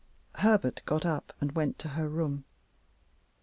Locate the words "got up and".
0.87-1.51